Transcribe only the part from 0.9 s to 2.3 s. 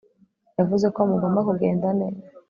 ko mugomba kugenda neza